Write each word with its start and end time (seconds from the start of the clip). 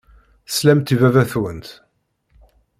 Teslamt 0.49 0.93
i 0.93 0.95
baba-twent. 1.01 1.67